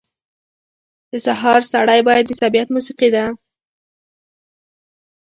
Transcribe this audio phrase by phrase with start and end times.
[1.11, 3.25] •د سهار سړی باد د طبیعت موسیقي ده.